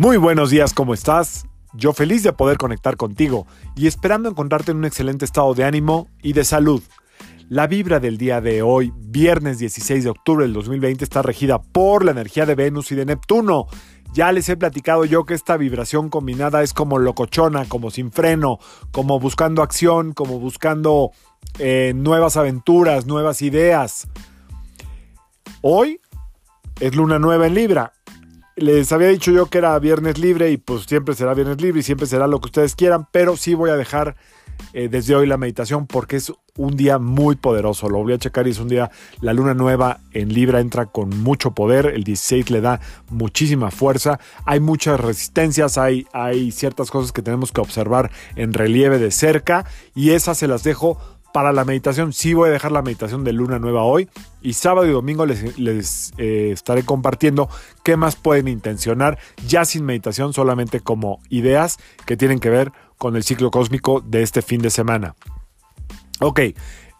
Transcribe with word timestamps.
Muy 0.00 0.16
buenos 0.16 0.48
días, 0.48 0.72
¿cómo 0.72 0.94
estás? 0.94 1.46
Yo 1.74 1.92
feliz 1.92 2.22
de 2.22 2.32
poder 2.32 2.56
conectar 2.56 2.96
contigo 2.96 3.46
y 3.76 3.86
esperando 3.86 4.30
encontrarte 4.30 4.70
en 4.70 4.78
un 4.78 4.86
excelente 4.86 5.26
estado 5.26 5.52
de 5.52 5.64
ánimo 5.64 6.08
y 6.22 6.32
de 6.32 6.44
salud. 6.44 6.82
La 7.50 7.66
vibra 7.66 8.00
del 8.00 8.16
día 8.16 8.40
de 8.40 8.62
hoy, 8.62 8.94
viernes 8.96 9.58
16 9.58 10.04
de 10.04 10.08
octubre 10.08 10.46
del 10.46 10.54
2020, 10.54 11.04
está 11.04 11.20
regida 11.20 11.60
por 11.60 12.02
la 12.02 12.12
energía 12.12 12.46
de 12.46 12.54
Venus 12.54 12.90
y 12.92 12.94
de 12.94 13.04
Neptuno. 13.04 13.66
Ya 14.14 14.32
les 14.32 14.48
he 14.48 14.56
platicado 14.56 15.04
yo 15.04 15.26
que 15.26 15.34
esta 15.34 15.58
vibración 15.58 16.08
combinada 16.08 16.62
es 16.62 16.72
como 16.72 16.98
locochona, 16.98 17.66
como 17.66 17.90
sin 17.90 18.10
freno, 18.10 18.58
como 18.92 19.20
buscando 19.20 19.60
acción, 19.62 20.14
como 20.14 20.40
buscando 20.40 21.10
eh, 21.58 21.92
nuevas 21.94 22.38
aventuras, 22.38 23.04
nuevas 23.04 23.42
ideas. 23.42 24.08
Hoy 25.60 26.00
es 26.80 26.96
luna 26.96 27.18
nueva 27.18 27.48
en 27.48 27.52
Libra. 27.52 27.92
Les 28.60 28.92
había 28.92 29.08
dicho 29.08 29.30
yo 29.30 29.46
que 29.46 29.56
era 29.56 29.78
viernes 29.78 30.18
libre 30.18 30.50
y 30.50 30.58
pues 30.58 30.84
siempre 30.84 31.14
será 31.14 31.32
viernes 31.32 31.62
libre 31.62 31.80
y 31.80 31.82
siempre 31.82 32.06
será 32.06 32.26
lo 32.26 32.42
que 32.42 32.48
ustedes 32.48 32.76
quieran, 32.76 33.08
pero 33.10 33.38
sí 33.38 33.54
voy 33.54 33.70
a 33.70 33.76
dejar 33.76 34.16
eh, 34.74 34.90
desde 34.90 35.14
hoy 35.14 35.26
la 35.26 35.38
meditación 35.38 35.86
porque 35.86 36.16
es 36.16 36.30
un 36.58 36.76
día 36.76 36.98
muy 36.98 37.36
poderoso. 37.36 37.88
Lo 37.88 38.02
voy 38.02 38.12
a 38.12 38.18
checar 38.18 38.46
y 38.46 38.50
es 38.50 38.58
un 38.58 38.68
día, 38.68 38.90
la 39.22 39.32
luna 39.32 39.54
nueva 39.54 40.00
en 40.12 40.34
Libra 40.34 40.60
entra 40.60 40.84
con 40.84 41.08
mucho 41.08 41.52
poder, 41.52 41.86
el 41.86 42.04
16 42.04 42.50
le 42.50 42.60
da 42.60 42.82
muchísima 43.08 43.70
fuerza, 43.70 44.20
hay 44.44 44.60
muchas 44.60 45.00
resistencias, 45.00 45.78
hay, 45.78 46.06
hay 46.12 46.52
ciertas 46.52 46.90
cosas 46.90 47.12
que 47.12 47.22
tenemos 47.22 47.52
que 47.52 47.62
observar 47.62 48.10
en 48.36 48.52
relieve 48.52 48.98
de 48.98 49.10
cerca 49.10 49.64
y 49.94 50.10
esas 50.10 50.36
se 50.36 50.48
las 50.48 50.64
dejo 50.64 50.98
para 51.32 51.52
la 51.52 51.64
meditación. 51.64 52.12
Sí 52.12 52.34
voy 52.34 52.48
a 52.48 52.52
dejar 52.52 52.72
la 52.72 52.82
meditación 52.82 53.24
de 53.24 53.32
luna 53.32 53.58
nueva 53.58 53.82
hoy 53.82 54.08
y 54.42 54.54
sábado 54.54 54.86
y 54.86 54.92
domingo 54.92 55.26
les, 55.26 56.12
eh, 56.18 56.50
estaré 56.52 56.84
compartiendo 56.84 57.48
qué 57.84 57.96
más 57.96 58.16
pueden 58.16 58.48
intencionar 58.48 59.18
ya 59.46 59.64
sin 59.64 59.84
meditación, 59.84 60.32
solamente 60.32 60.80
como 60.80 61.20
ideas 61.28 61.78
que 62.06 62.16
tienen 62.16 62.40
que 62.40 62.50
ver 62.50 62.72
con 62.98 63.16
el 63.16 63.24
ciclo 63.24 63.50
cósmico 63.50 64.00
de 64.00 64.22
este 64.22 64.42
fin 64.42 64.60
de 64.60 64.70
semana. 64.70 65.14
Ok, 66.20 66.40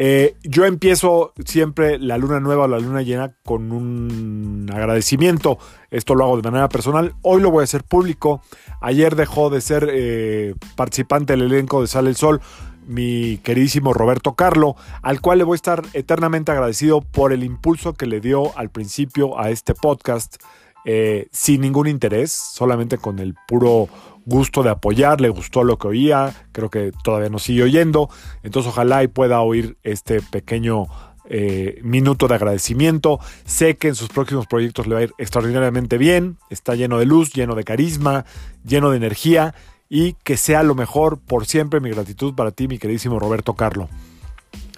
eh, 0.00 0.36
yo 0.44 0.64
empiezo 0.64 1.32
siempre 1.44 1.98
la 1.98 2.18
luna 2.18 2.38
nueva 2.38 2.64
o 2.64 2.68
la 2.68 2.78
luna 2.78 3.02
llena 3.02 3.34
con 3.44 3.72
un 3.72 4.70
agradecimiento. 4.72 5.58
Esto 5.90 6.14
lo 6.14 6.24
hago 6.24 6.36
de 6.40 6.48
manera 6.48 6.68
personal. 6.68 7.14
Hoy 7.22 7.42
lo 7.42 7.50
voy 7.50 7.62
a 7.62 7.64
hacer 7.64 7.82
público. 7.82 8.40
Ayer 8.80 9.16
dejó 9.16 9.50
de 9.50 9.60
ser 9.60 9.88
eh, 9.92 10.54
participante 10.76 11.32
del 11.32 11.42
elenco 11.42 11.80
de 11.80 11.88
Sale 11.88 12.10
el 12.10 12.16
Sol 12.16 12.40
mi 12.88 13.38
queridísimo 13.38 13.92
Roberto 13.92 14.34
Carlo, 14.34 14.74
al 15.02 15.20
cual 15.20 15.38
le 15.38 15.44
voy 15.44 15.54
a 15.54 15.56
estar 15.56 15.82
eternamente 15.92 16.50
agradecido 16.50 17.00
por 17.00 17.32
el 17.32 17.44
impulso 17.44 17.94
que 17.94 18.06
le 18.06 18.20
dio 18.20 18.56
al 18.58 18.70
principio 18.70 19.38
a 19.38 19.50
este 19.50 19.74
podcast, 19.74 20.42
eh, 20.84 21.28
sin 21.30 21.60
ningún 21.60 21.86
interés, 21.86 22.32
solamente 22.32 22.98
con 22.98 23.18
el 23.18 23.34
puro 23.46 23.88
gusto 24.24 24.62
de 24.62 24.70
apoyar, 24.70 25.20
le 25.20 25.28
gustó 25.28 25.64
lo 25.64 25.78
que 25.78 25.88
oía, 25.88 26.34
creo 26.52 26.70
que 26.70 26.92
todavía 27.04 27.28
nos 27.28 27.42
sigue 27.42 27.62
oyendo, 27.62 28.10
entonces 28.42 28.72
ojalá 28.72 29.02
y 29.02 29.08
pueda 29.08 29.40
oír 29.40 29.76
este 29.82 30.20
pequeño 30.20 30.86
eh, 31.30 31.80
minuto 31.82 32.26
de 32.26 32.36
agradecimiento. 32.36 33.20
Sé 33.44 33.76
que 33.76 33.88
en 33.88 33.94
sus 33.94 34.08
próximos 34.08 34.46
proyectos 34.46 34.86
le 34.86 34.94
va 34.94 35.00
a 35.00 35.04
ir 35.04 35.12
extraordinariamente 35.18 35.98
bien, 35.98 36.38
está 36.48 36.74
lleno 36.74 36.98
de 36.98 37.04
luz, 37.04 37.32
lleno 37.34 37.54
de 37.54 37.64
carisma, 37.64 38.24
lleno 38.64 38.90
de 38.90 38.96
energía 38.96 39.54
y 39.88 40.14
que 40.24 40.36
sea 40.36 40.62
lo 40.62 40.74
mejor 40.74 41.18
por 41.18 41.46
siempre. 41.46 41.80
Mi 41.80 41.90
gratitud 41.90 42.34
para 42.34 42.50
ti, 42.50 42.68
mi 42.68 42.78
queridísimo 42.78 43.18
Roberto 43.18 43.54
Carlo. 43.54 43.88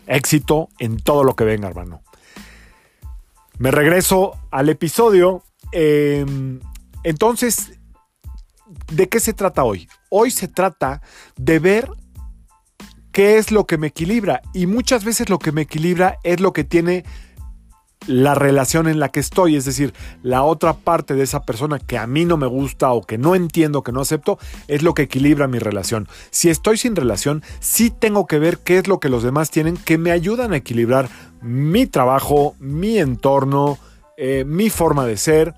Éxito 0.06 0.68
en 0.78 0.98
todo 0.98 1.24
lo 1.24 1.34
que 1.34 1.44
venga, 1.44 1.68
hermano. 1.68 2.02
Me 3.58 3.70
regreso 3.70 4.38
al 4.50 4.68
episodio. 4.68 5.42
Em, 5.72 6.60
entonces, 7.04 7.78
¿de 8.92 9.08
qué 9.08 9.20
se 9.20 9.32
trata 9.32 9.64
hoy? 9.64 9.88
Hoy 10.08 10.30
se 10.30 10.48
trata 10.48 11.02
de 11.36 11.58
ver 11.58 11.88
qué 13.12 13.38
es 13.38 13.52
lo 13.52 13.66
que 13.66 13.78
me 13.78 13.88
equilibra. 13.88 14.40
Y 14.54 14.66
muchas 14.66 15.04
veces 15.04 15.28
lo 15.28 15.38
que 15.38 15.52
me 15.52 15.62
equilibra 15.62 16.18
es 16.24 16.40
lo 16.40 16.52
que 16.52 16.64
tiene 16.64 17.04
la 18.06 18.34
relación 18.34 18.88
en 18.88 18.98
la 18.98 19.10
que 19.10 19.20
estoy, 19.20 19.56
es 19.56 19.64
decir, 19.64 19.92
la 20.22 20.42
otra 20.42 20.74
parte 20.74 21.14
de 21.14 21.22
esa 21.22 21.42
persona 21.42 21.78
que 21.78 21.98
a 21.98 22.06
mí 22.06 22.24
no 22.24 22.36
me 22.36 22.46
gusta 22.46 22.92
o 22.92 23.02
que 23.02 23.18
no 23.18 23.34
entiendo, 23.34 23.82
que 23.82 23.92
no 23.92 24.00
acepto, 24.00 24.38
es 24.68 24.82
lo 24.82 24.94
que 24.94 25.02
equilibra 25.02 25.48
mi 25.48 25.58
relación. 25.58 26.08
Si 26.30 26.48
estoy 26.48 26.78
sin 26.78 26.96
relación, 26.96 27.42
sí 27.60 27.90
tengo 27.90 28.26
que 28.26 28.38
ver 28.38 28.58
qué 28.58 28.78
es 28.78 28.88
lo 28.88 29.00
que 29.00 29.08
los 29.08 29.22
demás 29.22 29.50
tienen 29.50 29.76
que 29.76 29.98
me 29.98 30.10
ayudan 30.10 30.52
a 30.52 30.56
equilibrar 30.56 31.08
mi 31.42 31.86
trabajo, 31.86 32.54
mi 32.58 32.98
entorno, 32.98 33.78
eh, 34.16 34.44
mi 34.46 34.70
forma 34.70 35.06
de 35.06 35.16
ser. 35.16 35.54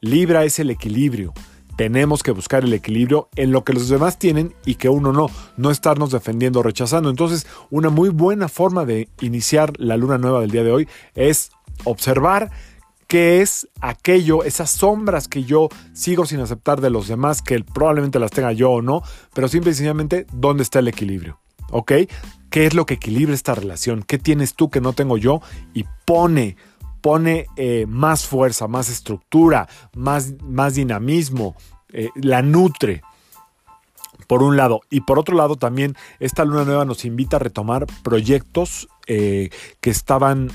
Libra 0.00 0.44
es 0.44 0.58
el 0.58 0.70
equilibrio. 0.70 1.32
Tenemos 1.76 2.24
que 2.24 2.32
buscar 2.32 2.64
el 2.64 2.72
equilibrio 2.72 3.28
en 3.36 3.52
lo 3.52 3.62
que 3.62 3.72
los 3.72 3.88
demás 3.88 4.18
tienen 4.18 4.52
y 4.64 4.74
que 4.74 4.88
uno 4.88 5.12
no, 5.12 5.28
no 5.56 5.70
estarnos 5.70 6.10
defendiendo 6.10 6.58
o 6.58 6.62
rechazando. 6.64 7.08
Entonces, 7.08 7.46
una 7.70 7.88
muy 7.88 8.08
buena 8.08 8.48
forma 8.48 8.84
de 8.84 9.08
iniciar 9.20 9.72
la 9.78 9.96
luna 9.96 10.18
nueva 10.18 10.40
del 10.40 10.50
día 10.50 10.64
de 10.64 10.72
hoy 10.72 10.88
es 11.14 11.52
observar 11.84 12.50
qué 13.08 13.40
es 13.40 13.68
aquello, 13.80 14.44
esas 14.44 14.70
sombras 14.70 15.28
que 15.28 15.42
yo 15.42 15.68
sigo 15.94 16.26
sin 16.26 16.40
aceptar 16.40 16.80
de 16.80 16.90
los 16.90 17.08
demás, 17.08 17.42
que 17.42 17.58
probablemente 17.64 18.18
las 18.18 18.30
tenga 18.30 18.52
yo 18.52 18.70
o 18.70 18.82
no, 18.82 19.02
pero 19.34 19.48
simple 19.48 19.70
y 19.70 19.74
sencillamente, 19.74 20.26
¿dónde 20.32 20.62
está 20.62 20.78
el 20.78 20.88
equilibrio? 20.88 21.40
¿Ok? 21.70 21.92
¿Qué 22.50 22.66
es 22.66 22.74
lo 22.74 22.86
que 22.86 22.94
equilibra 22.94 23.34
esta 23.34 23.54
relación? 23.54 24.02
¿Qué 24.02 24.18
tienes 24.18 24.54
tú 24.54 24.70
que 24.70 24.80
no 24.80 24.92
tengo 24.92 25.16
yo? 25.16 25.40
Y 25.74 25.84
pone, 26.04 26.56
pone 27.00 27.46
eh, 27.56 27.86
más 27.88 28.26
fuerza, 28.26 28.68
más 28.68 28.90
estructura, 28.90 29.68
más, 29.94 30.34
más 30.42 30.74
dinamismo, 30.74 31.56
eh, 31.92 32.10
la 32.14 32.42
nutre. 32.42 33.02
Por 34.26 34.42
un 34.42 34.56
lado. 34.56 34.80
Y 34.90 35.02
por 35.02 35.18
otro 35.18 35.36
lado, 35.36 35.56
también 35.56 35.94
esta 36.20 36.44
luna 36.44 36.64
nueva 36.64 36.84
nos 36.84 37.06
invita 37.06 37.36
a 37.36 37.40
retomar 37.40 37.86
proyectos 38.02 38.88
eh, 39.06 39.48
que 39.80 39.88
estaban 39.88 40.50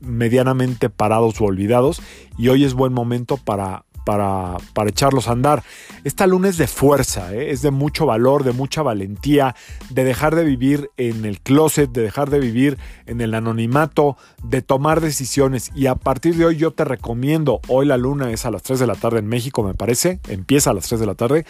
medianamente 0.00 0.90
parados 0.90 1.40
o 1.40 1.44
olvidados 1.44 2.02
y 2.38 2.48
hoy 2.48 2.64
es 2.64 2.74
buen 2.74 2.92
momento 2.92 3.36
para, 3.36 3.84
para, 4.06 4.56
para, 4.72 4.90
echarlos 4.90 5.26
a 5.26 5.32
andar. 5.32 5.64
Esta 6.04 6.28
luna 6.28 6.48
es 6.48 6.58
de 6.58 6.68
fuerza, 6.68 7.34
¿eh? 7.34 7.50
es 7.50 7.60
de 7.62 7.72
mucho 7.72 8.06
valor, 8.06 8.44
de 8.44 8.52
mucha 8.52 8.82
valentía, 8.82 9.56
de 9.90 10.04
dejar 10.04 10.36
de 10.36 10.44
vivir 10.44 10.90
en 10.96 11.24
el 11.24 11.40
closet, 11.40 11.90
de 11.90 12.02
dejar 12.02 12.30
de 12.30 12.38
vivir 12.38 12.78
en 13.06 13.20
el 13.20 13.34
anonimato, 13.34 14.16
de 14.44 14.62
tomar 14.62 15.00
decisiones. 15.00 15.72
Y 15.74 15.86
a 15.86 15.96
partir 15.96 16.36
de 16.36 16.46
hoy 16.46 16.56
yo 16.56 16.70
te 16.70 16.84
recomiendo, 16.84 17.60
hoy 17.66 17.86
la 17.86 17.96
luna 17.96 18.30
es 18.30 18.46
a 18.46 18.52
las 18.52 18.62
3 18.62 18.78
de 18.78 18.86
la 18.86 18.94
tarde 18.94 19.18
en 19.18 19.26
México, 19.26 19.64
me 19.64 19.74
parece, 19.74 20.20
empieza 20.28 20.70
a 20.70 20.74
las 20.74 20.86
3 20.86 21.00
de 21.00 21.06
la 21.06 21.14
tarde, 21.14 21.44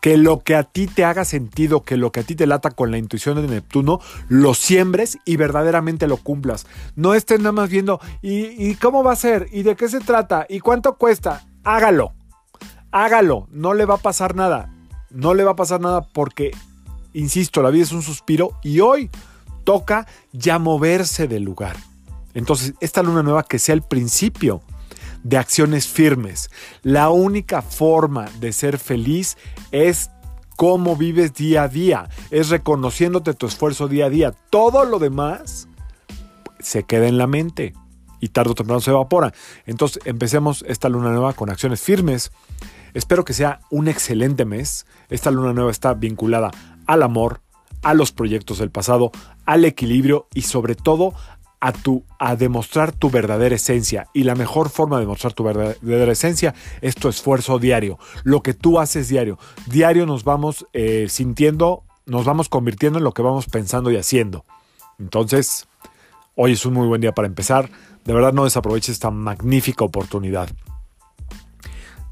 que 0.00 0.16
lo 0.16 0.40
que 0.40 0.54
a 0.54 0.64
ti 0.64 0.86
te 0.86 1.04
haga 1.04 1.24
sentido, 1.24 1.82
que 1.82 1.96
lo 1.96 2.12
que 2.12 2.20
a 2.20 2.22
ti 2.22 2.34
te 2.34 2.46
lata 2.46 2.70
con 2.70 2.90
la 2.90 2.98
intuición 2.98 3.36
de 3.36 3.48
Neptuno, 3.48 4.00
lo 4.28 4.54
siembres 4.54 5.18
y 5.24 5.36
verdaderamente 5.36 6.06
lo 6.06 6.16
cumplas. 6.16 6.66
No 6.96 7.14
estés 7.14 7.38
nada 7.40 7.52
más 7.52 7.70
viendo, 7.70 8.00
¿y, 8.22 8.74
cómo 8.76 9.02
va 9.02 9.12
a 9.12 9.16
ser? 9.16 9.48
¿Y 9.52 9.62
de 9.62 9.76
qué 9.76 9.88
se 9.88 10.00
trata? 10.00 10.46
¿Y 10.48 10.60
cuánto 10.60 10.96
cuesta? 10.96 11.46
Hágalo. 11.64 12.12
Hágalo. 12.90 13.48
No 13.50 13.74
le 13.74 13.84
va 13.84 13.94
a 13.94 13.98
pasar 13.98 14.34
nada. 14.34 14.74
No 15.10 15.34
le 15.34 15.44
va 15.44 15.52
a 15.52 15.56
pasar 15.56 15.80
nada 15.80 16.02
porque, 16.02 16.52
insisto, 17.12 17.62
la 17.62 17.70
vida 17.70 17.84
es 17.84 17.92
un 17.92 18.02
suspiro 18.02 18.52
y 18.62 18.80
hoy 18.80 19.10
toca 19.64 20.06
ya 20.32 20.58
moverse 20.58 21.28
del 21.28 21.42
lugar. 21.42 21.76
Entonces, 22.34 22.74
esta 22.80 23.02
luna 23.02 23.22
nueva 23.22 23.42
que 23.42 23.58
sea 23.58 23.74
el 23.74 23.82
principio 23.82 24.62
de 25.22 25.36
acciones 25.36 25.86
firmes. 25.86 26.50
La 26.82 27.10
única 27.10 27.62
forma 27.62 28.26
de 28.40 28.52
ser 28.52 28.78
feliz 28.78 29.36
es 29.72 30.10
cómo 30.56 30.96
vives 30.96 31.34
día 31.34 31.62
a 31.62 31.68
día, 31.68 32.08
es 32.30 32.48
reconociéndote 32.48 33.34
tu 33.34 33.46
esfuerzo 33.46 33.86
día 33.88 34.06
a 34.06 34.10
día. 34.10 34.32
Todo 34.50 34.84
lo 34.84 34.98
demás 34.98 35.68
se 36.58 36.82
queda 36.82 37.06
en 37.06 37.18
la 37.18 37.26
mente 37.26 37.74
y 38.20 38.28
tarde 38.28 38.50
o 38.50 38.54
temprano 38.54 38.80
se 38.80 38.90
evapora. 38.90 39.32
Entonces 39.66 40.02
empecemos 40.04 40.64
esta 40.66 40.88
luna 40.88 41.10
nueva 41.10 41.32
con 41.32 41.50
acciones 41.50 41.80
firmes. 41.80 42.32
Espero 42.94 43.24
que 43.24 43.34
sea 43.34 43.60
un 43.70 43.88
excelente 43.88 44.44
mes. 44.44 44.86
Esta 45.10 45.30
luna 45.30 45.52
nueva 45.52 45.70
está 45.70 45.94
vinculada 45.94 46.50
al 46.86 47.02
amor, 47.02 47.40
a 47.82 47.94
los 47.94 48.12
proyectos 48.12 48.58
del 48.58 48.70
pasado, 48.70 49.12
al 49.46 49.64
equilibrio 49.64 50.26
y 50.34 50.42
sobre 50.42 50.74
todo 50.74 51.14
a, 51.60 51.72
a 52.18 52.36
demostrar 52.36 52.92
tu 52.92 53.10
verdadera 53.10 53.54
esencia. 53.54 54.08
Y 54.14 54.24
la 54.24 54.34
mejor 54.34 54.68
forma 54.70 54.96
de 54.96 55.02
demostrar 55.02 55.32
tu 55.32 55.44
verdadera 55.44 56.12
esencia 56.12 56.54
es 56.80 56.94
tu 56.94 57.08
esfuerzo 57.08 57.58
diario, 57.58 57.98
lo 58.24 58.42
que 58.42 58.54
tú 58.54 58.78
haces 58.78 59.08
diario. 59.08 59.38
Diario 59.66 60.06
nos 60.06 60.24
vamos 60.24 60.66
eh, 60.72 61.06
sintiendo, 61.08 61.84
nos 62.06 62.24
vamos 62.24 62.48
convirtiendo 62.48 62.98
en 62.98 63.04
lo 63.04 63.12
que 63.12 63.22
vamos 63.22 63.46
pensando 63.46 63.90
y 63.90 63.96
haciendo. 63.96 64.44
Entonces, 64.98 65.68
hoy 66.34 66.52
es 66.52 66.64
un 66.66 66.74
muy 66.74 66.86
buen 66.86 67.00
día 67.00 67.12
para 67.12 67.28
empezar. 67.28 67.70
De 68.04 68.12
verdad 68.12 68.32
no 68.32 68.44
desaproveches 68.44 68.90
esta 68.90 69.10
magnífica 69.10 69.84
oportunidad 69.84 70.48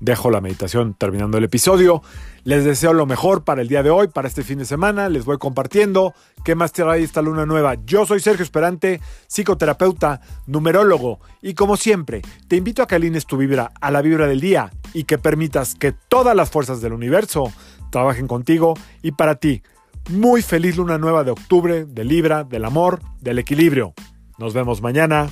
dejo 0.01 0.31
la 0.31 0.41
meditación 0.41 0.95
terminando 0.95 1.39
el 1.39 1.45
episodio. 1.45 2.03
Les 2.45 2.65
deseo 2.65 2.93
lo 2.93 3.07
mejor 3.07 3.45
para 3.45 3.63
el 3.63 3.69
día 3.69 3.83
de 3.83 3.91
hoy, 3.91 4.09
para 4.09 4.29
este 4.29 4.43
fin 4.43 4.59
de 4.59 4.65
semana. 4.65 5.09
Les 5.09 5.25
voy 5.25 5.39
compartiendo 5.39 6.15
qué 6.45 6.55
más 6.55 6.73
trae 6.73 7.03
esta 7.03 7.23
luna 7.23 7.47
nueva. 7.47 7.75
Yo 7.87 8.07
soy 8.07 8.21
Sergio 8.21 8.43
Esperante, 8.43 9.01
psicoterapeuta, 9.27 10.21
numerólogo. 10.47 11.21
Y 11.43 11.55
como 11.55 11.77
siempre, 11.77 12.23
te 12.49 12.57
invito 12.57 12.83
a 12.83 12.87
que 12.87 12.95
alines 12.95 13.27
tu 13.27 13.37
vibra 13.37 13.73
a 13.81 13.91
la 13.91 14.03
vibra 14.03 14.27
del 14.27 14.41
día 14.41 14.71
y 14.93 15.05
que 15.05 15.19
permitas 15.19 15.75
que 15.75 15.93
todas 15.93 16.37
las 16.37 16.51
fuerzas 16.51 16.81
del 16.81 16.93
universo 16.93 17.53
trabajen 17.91 18.27
contigo 18.29 18.75
y 19.03 19.13
para 19.13 19.37
ti. 19.37 19.63
Muy 20.11 20.41
feliz 20.41 20.77
luna 20.77 20.99
nueva 20.99 21.25
de 21.25 21.33
octubre, 21.33 21.85
de 21.85 22.05
Libra, 22.05 22.45
del 22.45 22.65
amor, 22.65 23.01
del 23.21 23.41
equilibrio. 23.41 23.93
Nos 24.39 24.55
vemos 24.55 24.81
mañana. 24.83 25.29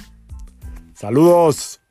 Saludos. 0.95 1.84